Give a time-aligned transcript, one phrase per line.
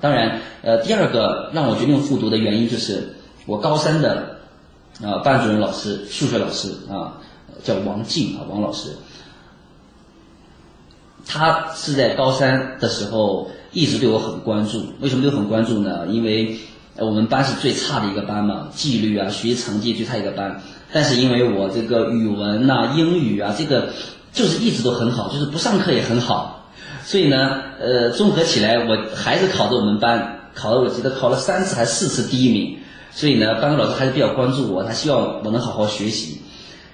[0.00, 3.16] 当然，呃，第二个让我决定复读的原因就是
[3.46, 4.38] 我高三的
[5.02, 7.20] 啊班主任老师，数学老师啊
[7.62, 8.90] 叫王静啊王老师，
[11.26, 14.86] 他是在高三的时候一直对我很关注。
[15.00, 16.06] 为什么对我很关注呢？
[16.08, 16.58] 因为
[16.96, 20.60] 我们班是最差的一个班嘛，纪律啊，学习成绩最差一个班。
[20.92, 23.90] 但是因为我这个语文呐、英语啊，这个
[24.32, 26.59] 就是一直都很好，就是不上课也很好。
[27.10, 32.78] 所以呢，呃，综合起来，我还是考的我们班，考了我记得考了三次还是四次第一名。
[33.10, 36.40] 所以呢，班主任老师还是比较关注我，他希望我能好好学习。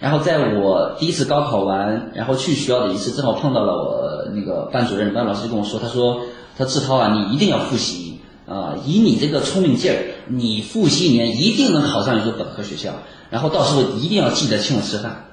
[0.01, 6.23] 然后在我第一次高考完，然后去学校的一次，正好碰到了我那个班主任，班老师就跟我说，他说
[6.57, 9.99] ：“他志涛啊，你一定要复习啊，以你这个聪明劲儿，
[10.29, 12.95] 你复习一年一定能考上一所本科学校。
[13.29, 15.27] 然后到时候一定要记得请我吃饭。”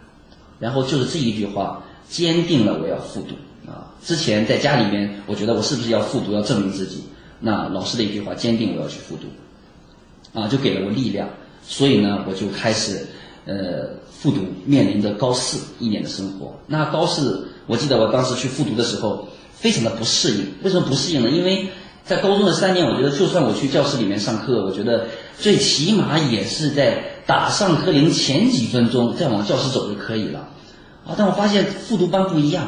[0.59, 3.35] 然后就是这一句话，坚定了我要复读。
[3.67, 7.03] 啊，之前在家里面，我觉得我是不是要复读，要证明自己？
[7.39, 11.27] 那老师的一句话，坚定我要去复读，啊，就给了我力量。
[11.65, 13.05] 所以呢，我就开始，
[13.45, 16.53] 呃，复读，面临着高四一年的生活。
[16.67, 20.45] 那高四，我记得我当时去复读的时候，非常的不适应。
[20.63, 21.29] 为什么不适应呢？
[21.29, 21.67] 因为
[22.05, 25.07] 在高中的三年，我觉得就算我去教室里面上课，我觉得
[25.39, 30.49] 最起码也是在打上课铃前几分钟再往教室走就可以了。
[31.05, 32.67] 啊，但我发现复读班不一样。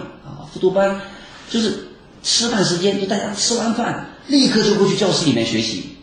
[0.55, 1.01] 复读班
[1.49, 1.89] 就是
[2.23, 5.97] 吃饭时间，就大家吃完饭立刻就会去教室里面学习，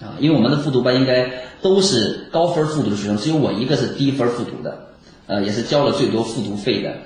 [0.00, 1.28] 啊，因为我们的复读班应该
[1.60, 4.86] 都是高分复读的学生，只有我一个是低分复读的，
[5.26, 6.96] 呃，也是交了最多复读费的，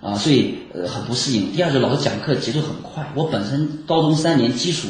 [0.00, 1.52] 啊，所以呃很不适应。
[1.52, 4.88] 第二个，老师讲课节奏很快，我本身高中三年基础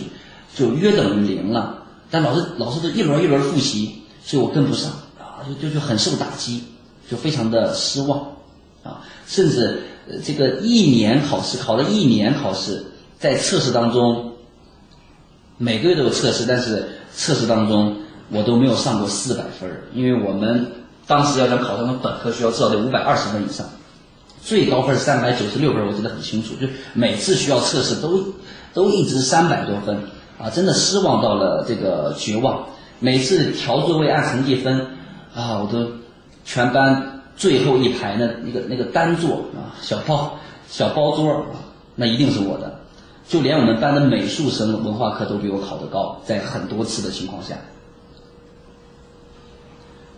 [0.54, 6.62] 就约等于零了，但老师老师都一轮一轮复习，所以我跟不上，啊，就就就很受打击，
[7.10, 8.20] 就非常的失望，
[8.84, 9.82] 啊，甚至。
[10.24, 12.84] 这个一年考试考了一年考试，
[13.18, 14.32] 在测试当中，
[15.56, 17.96] 每个月都有测试，但是测试当中
[18.30, 20.66] 我都没有上过四百分，因为我们
[21.06, 23.66] 当时要想考上本科学校，至少得五百二十分以上，
[24.42, 28.22] 最高分三百九十六分，我记得很清楚，就每次需要测试都
[28.72, 29.98] 都一直三百多分
[30.38, 32.66] 啊，真的失望到了这个绝望。
[33.00, 34.80] 每次调座位按成绩分
[35.34, 35.90] 啊，我都
[36.44, 37.17] 全班。
[37.38, 40.36] 最后一排那，那个那个单座啊，小包
[40.68, 41.46] 小包桌，
[41.94, 42.80] 那一定是我的。
[43.28, 47.54] 就连我们班的美术生文化课都比我考得高，在很多次的情况下。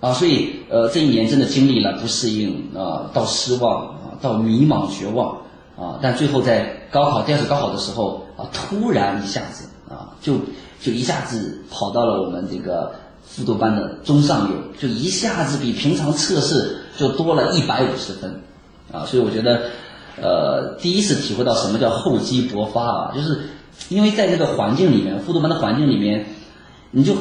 [0.01, 5.37] 啊，所以呃，这一年真的经历了不适应啊，到失望啊，到迷茫绝望
[5.77, 10.37] 啊，但最后在高考第二次高考的时候啊，突然一下子啊，就
[10.81, 12.93] 就一下子跑到了我们这个。
[13.27, 18.41] 复读班的中上游，就一下子比平常测试就多了一百五十分，
[18.93, 19.63] 啊，所以我觉得，
[20.21, 23.41] 呃，第一次体会到什么叫厚积薄发啊，就是
[23.89, 26.27] 因为在这个环境里面，复读班的环境里面，
[26.91, 27.15] 你就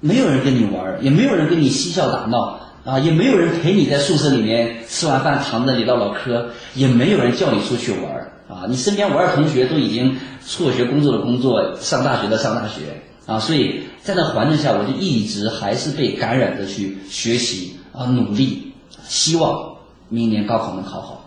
[0.00, 8.12] 没有人跟你玩，也没有人跟你嬉笑打闹啊，也没有人陪你在宿舍里面吃完饭躺在那里唠唠嗑，也没有人叫你出去玩
[8.48, 13.02] 啊，你身边玩的同学都已经辍学工作的工作，上大学的上大学。
[13.26, 18.72] 啊，所以在那环境下，我就一直还是被感染着去学习啊，努力，
[19.04, 19.76] 希望
[20.08, 21.24] 明年高考能考好。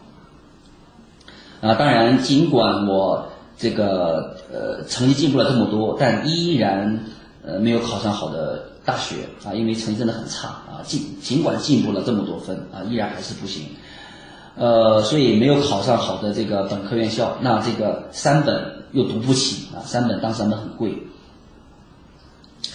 [1.62, 7.06] 啊，当然，尽管我这个呃成绩进步了这么多，但依然
[7.46, 10.84] 呃没有考上好的大学啊，因为成绩真的很差啊。
[10.84, 13.64] 尽尽管进步了这么多分啊，依然还是不行。
[14.58, 20.98] 呃，所以没有考上好的这个本科院校，那这个三本又读不起啊，三本当三本很贵。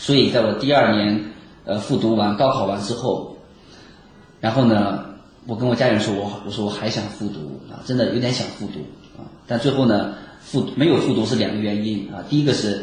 [0.01, 1.23] 所以，在我第二年，
[1.67, 3.37] 呃，复读完高考完之后，
[4.41, 5.05] 然后呢，
[5.47, 8.81] 我跟我家人说，我我说我还想复读啊，真的有点想复读
[9.19, 9.29] 啊。
[9.47, 12.25] 但最后呢，复没有复读是两个原因啊。
[12.31, 12.83] 第一个是，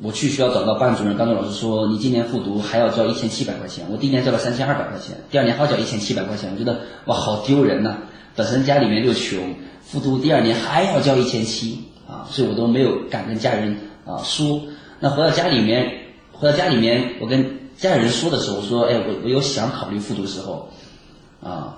[0.00, 3.84] 我去学校找到班主任，班主任老师说，你今年复读还要交一千七百块钱。
[3.90, 7.98] 我第一年交了三千二百块钱，第二年还要交一千七百块钱，我觉得哇，好丢人呐！
[8.34, 13.76] 本身家里面就穷，复读第二年还要交一千七啊，所以我都没有敢跟家人
[14.06, 14.62] 啊说。
[14.98, 16.07] 那回到家里面。
[16.40, 17.44] 回到家里面，我跟
[17.76, 20.68] 家里人说的时候，我说：“哎，我我有想考虑复读的时候，
[21.42, 21.76] 啊，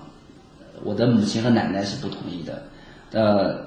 [0.83, 2.61] 我的母亲和奶奶是不同意的，
[3.11, 3.65] 呃，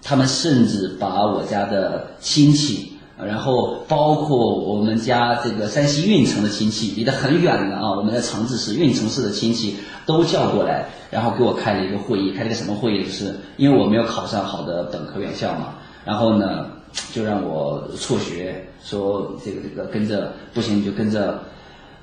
[0.00, 9.76] 他们甚至把我家的亲戚，然后包括我们家这个山西运城的亲戚，离得很远的啊，我们的长治市运城市的亲戚
[10.06, 13.02] 都叫过来，然后给我开了一个会议，开了个什么会议？
[13.02, 16.66] 就是因为我没有考上好的本科院校嘛，然后呢。”
[17.12, 21.42] 就让我辍学，说这个这个跟着不行，就跟着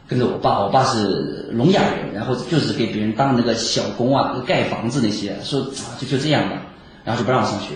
[0.07, 0.59] 跟着我爸。
[0.59, 5.35] 我爸是聋哑人，然后就是给别人当那个小工啊，盖房子那些。
[5.43, 5.67] 说
[5.99, 6.61] 就就这样吧，
[7.03, 7.75] 然后就不让我上学。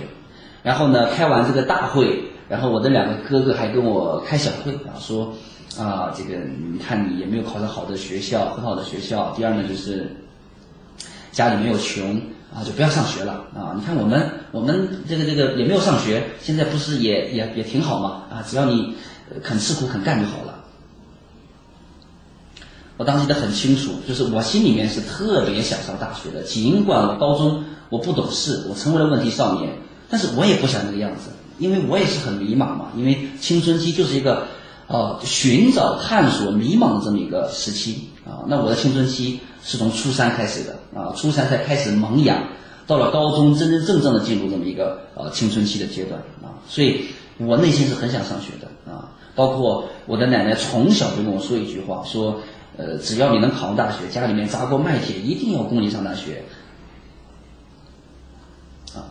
[0.63, 5.34] 然后呢，开完这个大会，然后我的两个哥哥还跟我开小会啊，说
[5.78, 6.38] 啊，这个
[6.72, 9.34] 你看你也没有考上好的学校，很好的学校。
[9.36, 10.16] 第二呢，就是
[11.31, 12.22] 家里没有穷
[12.53, 13.74] 啊，就不要上学了啊。
[13.75, 18.95] 你看我们我们这个这个也没有上学，现在不是也也也挺好嘛啊，只要你
[19.44, 20.65] 肯吃苦肯干就好了。
[22.98, 29.74] 我当时记得很清楚，就是我心里面是特别想上大学的，尽管我高中我不懂事，我成为了问题少年，
[30.09, 31.31] 但是我也不想那个样子。
[31.57, 34.48] 因为我也是很迷茫嘛，因为青春期就是一个，
[34.88, 38.42] 哦，寻找、探索、迷茫的这么一个时期啊。
[38.48, 42.44] 那我的青春期是从初三开始的啊，初三才开始萌芽，
[42.88, 46.58] 到了高中真真正正的进入这么一个呃青春期的阶段啊。
[46.68, 47.06] 所以
[47.38, 49.12] 我内心是很想上学的啊。
[49.34, 52.42] 包括我的奶奶从小就跟我说一句话，说，
[52.75, 56.44] 呃，只要你能考上大学，家里面砸锅卖铁一定要供你上大学
[58.94, 59.08] 啊。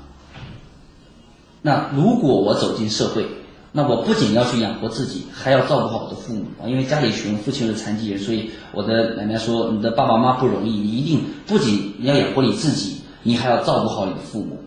[1.62, 3.26] 那如果我走进社会，
[3.72, 6.66] 那我不仅要去养活自己，还要照顾好我的父母啊。
[6.66, 14.58] 因为家里穷，父亲是残疾人，所以我的奶奶说：“你的爸爸妈妈不容易，你一定不仅你要养活你自己，你还要照顾好你的父母。”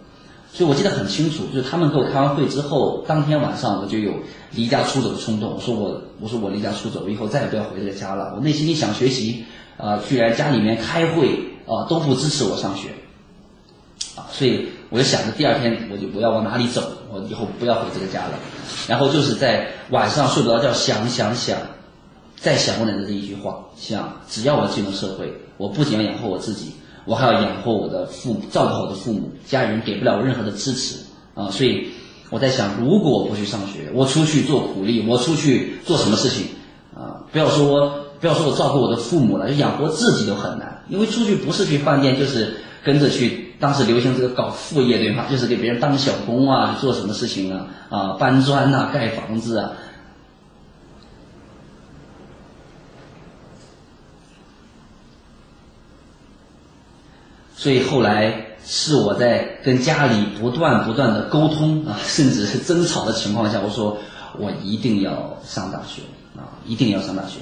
[0.54, 4.14] 所以我记得很清楚，就是他们跟我开完会之后，当天晚上我就有
[4.56, 5.54] 离家出走的冲动。
[5.56, 8.34] 我说我，我说我离家出走，以后再也不要回这个家了。
[8.36, 9.44] 我内心里想学习，
[9.76, 11.28] 啊，居然家里面开会
[11.66, 12.90] 啊都不支持我上学，
[14.16, 14.70] 啊，所以。
[14.94, 16.84] 我就想着第二天我就我要往哪里走，
[17.14, 18.32] 我以后不要回这个家了。
[18.88, 21.58] 然后就是在晚上睡不着觉，想想想，
[22.36, 26.72] 再想我奶奶这一句话：想只要我进入社会，我不仅要养活我自己，
[27.06, 29.32] 我还要养活我的父母，照顾好我的父母。
[29.46, 30.98] 家人给不了我任何的支持
[31.36, 31.90] 啊，所以
[32.32, 36.48] 我在想，如果我不去上学，我出去做苦力，我出去做什么事情
[36.96, 37.22] 啊？
[37.32, 43.43] 不要说不要说我照顾我的父母了，就养活自己都很难，因为出去不是去饭店，就是跟着去。
[43.60, 45.28] 当时流行这个搞副业对吧？
[45.30, 47.68] 就是给别人当小工啊，做什么事情啊？
[47.90, 49.72] 啊，搬砖呐，盖房子啊。
[57.56, 63.98] 所以后来是我在跟家里不断不断的沟通啊， 甚至是争吵的情况下，我说
[64.38, 66.02] 我一定要上大学
[66.36, 67.40] 啊，一定要上大学。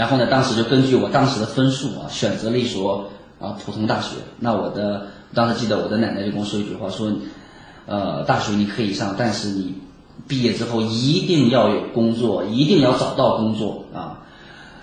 [0.00, 3.10] 然后呢，当时就根据我当时的分数啊，选择了一所。
[3.40, 4.16] 啊，普通大学。
[4.38, 7.10] 那我的当时记得我的奶奶就跟我说一句话，说，
[7.86, 9.76] 呃，大学你可以上，但是你
[10.28, 14.18] 毕业之后一定要有工作，一定要找到工作啊。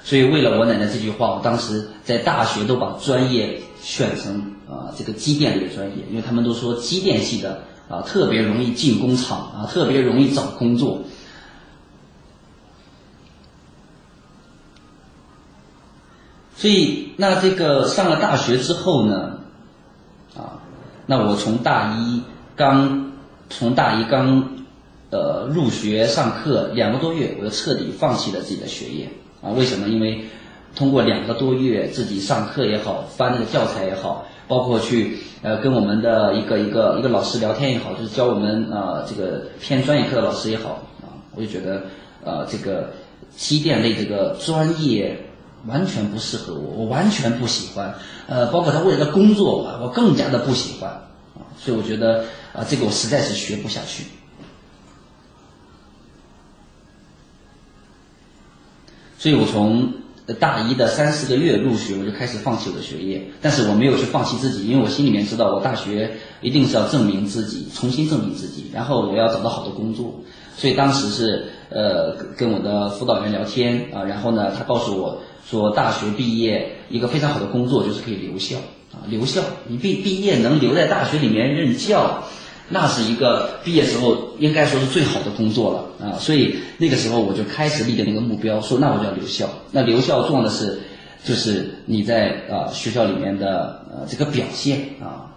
[0.03, 11.01] 所以为了我奶奶这句话，我当时在大学都把专业选成啊这个机电类的专业，因为他们都说机电系的啊特别容易进工厂啊，特别容易找工作。
[16.59, 19.37] 所以，那这个上了大学之后呢，
[20.35, 20.57] 啊，
[21.05, 22.23] 那我从大一
[22.55, 23.11] 刚
[23.47, 24.55] 从大一刚
[25.11, 29.07] 呃入学上课两个多月，我就彻底放弃了自己的学业
[29.43, 29.51] 啊。
[29.51, 29.87] 为什么？
[29.87, 30.25] 因为
[30.75, 41.83] 通过两个多月自己上课也好，翻那个教材也好，包括去呃跟我们的一个一个一个老师聊天也好，就是教我们啊这个偏专业课的老师也好啊，我就觉得
[42.25, 42.89] 呃这个
[43.35, 45.19] 机电类这个专业。
[45.65, 47.95] 完全不适合我，我完全不喜欢，
[48.27, 50.89] 呃，包括他未来的工作，我更加的不喜欢，
[51.35, 54.05] 啊，所以我觉得啊，这个我实在是学不下去。
[59.17, 59.91] 所以我从
[60.39, 70.21] 大一的三四个月入学，我就开始放弃我的学业，但是我没有去放弃自己，因为我心里面知道，我大学一定是要证明自己，重新证明自己，然后我要找到好的工作。
[70.55, 75.21] 所以当时是呃跟我的辅导员聊天啊，然后呢，他告诉我。
[75.49, 78.57] 说大学毕业一个非常好的工作就是可以留校
[78.91, 82.23] 啊，留校，你毕毕业能留在大学里面任教，
[82.69, 89.47] 那是一个毕业时候应该说是最好的工作了啊，所以那个时候我就开始立的那个目标，说那我就要留校。
[89.71, 90.79] 那留校重要的是，
[91.23, 95.31] 就是你在啊学校里面的呃这个表现啊，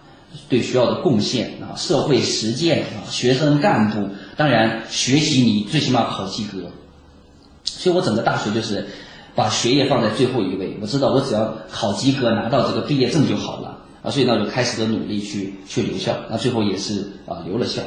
[0.49, 6.71] 对学校的贡献啊，社会实践啊，学生干部，当然学习你最起码考及格。
[7.65, 8.89] 所以我整个大学就是。
[9.41, 13.79] 把学业放在最后一位，我知道我只要考及格拿到这个毕业证就好了。
[14.03, 17.81] 啊，所以呢就开始的努力去去留校，那最后也是啊留了校。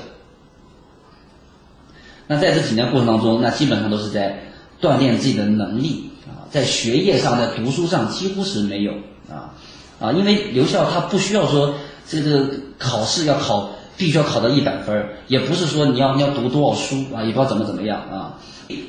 [2.25, 4.45] 那在这几年过程当中，那基本上都是在
[4.81, 6.09] 锻炼自己的能力。
[6.25, 8.93] 啊，在学业上，在读书上几乎是没有。
[9.29, 9.53] 啊
[9.99, 11.75] 啊，因为留校他不需要说
[12.07, 18.33] 这个考试要考必须要考到一百分，也不是说你要你要读多少书啊，也不知道怎么怎么样啊。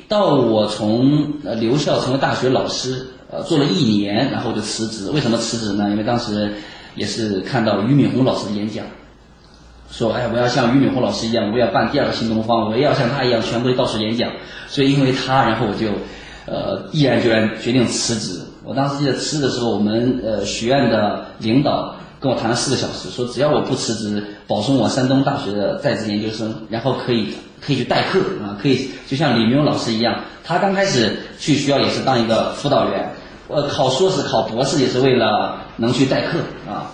[0.07, 5.11] 到我从呃留校成为大学老师，呃做了一年，然后就辞职。
[5.11, 5.89] 为什么辞职呢？
[5.89, 6.53] 因为当时
[6.95, 8.85] 也是看到俞敏洪老师的演讲，
[9.91, 14.31] 说，哎，我要像俞敏洪老师一样，我要办第二个新东方，我也要像他一样全国到处演讲。
[14.67, 15.87] 所以因为他，然后我就，
[16.47, 18.39] 呃，毅然决然决定辞职。
[18.63, 21.95] 我当时记得辞职的时候，我们呃学院的领导
[22.25, 33.11] 跟我谈了四个小时，说只要我不辞职，保送我山东大学的在职研究生，然后可以可以去代课啊，可以就像李明勇老师一样，他刚开始去学校也是当一个辅导员，
[33.47, 36.89] 呃，考硕士考博士也是为了能去代课啊。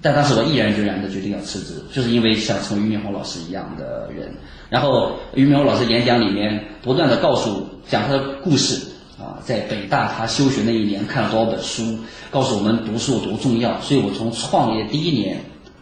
[0.00, 4.32] 但当时我毅然决然的决定要辞职，就是因为想成为俞敏洪老师一样的人。
[4.68, 8.86] 然后俞敏洪老师演讲里面不断的告诉讲他的故事
[9.18, 11.98] 啊，在北大他休学那一年看了多少本书，
[12.30, 13.80] 告诉我们读书有多重要。
[13.80, 15.40] 所以我从创业第一年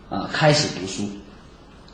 [0.08, 1.08] 啊开始读书，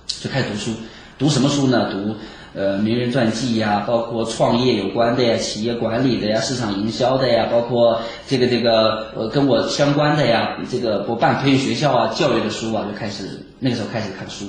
[0.07, 0.71] 就开始读书，
[1.19, 1.91] 读什么书呢？
[1.93, 2.17] 读。
[2.55, 14.45] 呃，名人传记呀，包括创业有关的呀，企业管理的呀，市场营销的呀，包括这个这个呃跟我相关的呀，这个我办培训学校啊，教育的书啊，就开始那个时候开始看书。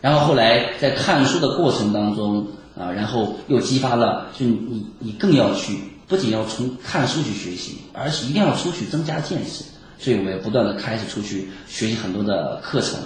[0.00, 2.46] 然后后来在看书的过程当中
[2.78, 9.64] 啊，然后又激发了，就你你更要去，不仅要从看书去学习，而是一定要出去增加见识。
[9.98, 12.98] 所以我也不断的开始出去学习很多的课程。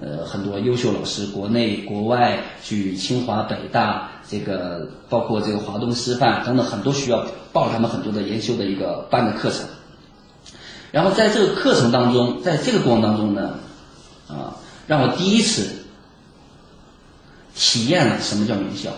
[0.00, 9.66] 呃，很多优秀老师，国内国外去清华、北大，这个包括这个华东师范等等很多学校报他们很多的研修的一个班的课程。
[10.92, 13.58] 然后在这个课程当中，在这个过程当中呢，
[14.28, 14.54] 啊，
[14.86, 15.77] 让我第一次
[17.58, 18.90] 体验了什么叫名校，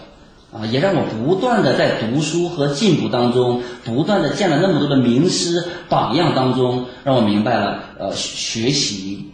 [0.53, 9.27] 啊，也让我不断的在读书和进步当中，不断的见了那么多的名师榜样当中，让我明白了呃学习。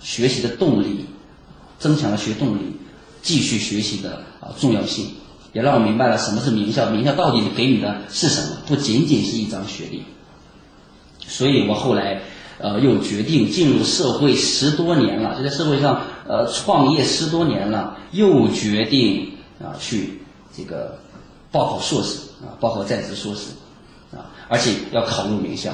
[0.00, 1.04] 学习的动力，
[1.78, 2.76] 增强了学动力，
[3.20, 5.06] 继续学习的啊重要性，
[5.52, 10.04] 也让我明白了什么是名校，名校到底给你的是什么，不仅仅是一张学历。
[11.26, 12.22] 所以我后来
[12.58, 20.20] 呃又决定进入社会十多年了，就在社会上呃创业十多年了，又决定啊去
[20.56, 20.98] 这个
[21.50, 23.50] 报考硕士啊，报考在职硕士
[24.12, 25.72] 啊，而且要考入名校。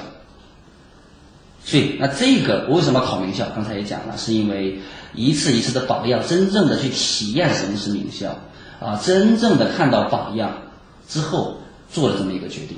[1.64, 3.46] 所以，那这个我为什么考名校？
[3.54, 4.78] 刚才也讲了，是因为
[5.14, 8.37] 一次一次的榜样，真正的去体验什么是名校，
[8.80, 10.52] 啊，真正的看到榜样
[11.08, 11.56] 之后，
[11.90, 12.76] 做了这么一个决定。